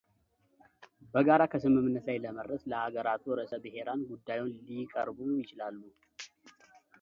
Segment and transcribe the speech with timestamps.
[1.11, 5.77] በጋራ ከስምምነት ላይ ለመድረስ ለአገራቱ ርዕሰ ብሔራን ጉዳዩን ሊየቀርቡ ይችላሉ።